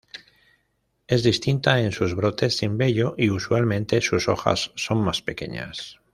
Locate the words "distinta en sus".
1.21-2.15